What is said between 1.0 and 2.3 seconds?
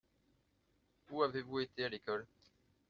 Où avez-vous été à l’école?